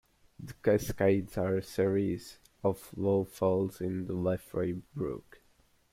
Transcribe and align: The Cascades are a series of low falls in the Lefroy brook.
The 0.39 0.55
Cascades 0.63 1.37
are 1.37 1.57
a 1.57 1.61
series 1.61 2.39
of 2.63 2.89
low 2.97 3.23
falls 3.23 3.79
in 3.81 4.07
the 4.07 4.13
Lefroy 4.13 4.79
brook. 4.95 5.43